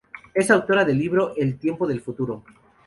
[0.33, 2.43] Es autora del libro, "El Tiempo del Futuro.